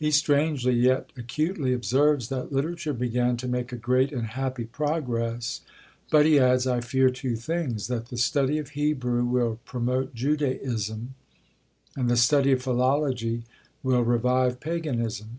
He 0.00 0.10
strangely, 0.10 0.72
yet 0.72 1.10
acutely 1.16 1.72
observes, 1.72 2.28
that 2.28 2.50
"literature 2.52 2.92
began 2.92 3.36
to 3.36 3.46
make 3.46 3.70
a 3.70 3.76
great 3.76 4.10
and 4.10 4.26
happy 4.26 4.64
progress; 4.64 5.60
but," 6.10 6.26
he 6.26 6.40
adds, 6.40 6.66
"I 6.66 6.80
fear 6.80 7.08
two 7.08 7.36
things 7.36 7.86
that 7.86 8.06
the 8.06 8.16
study 8.16 8.58
of 8.58 8.70
Hebrew 8.70 9.24
will 9.24 9.60
promote 9.64 10.12
Judaism, 10.12 11.14
and 11.96 12.08
the 12.10 12.16
study 12.16 12.50
of 12.50 12.60
philology 12.62 13.44
will 13.84 14.02
revive 14.02 14.58
PAGANISM." 14.58 15.38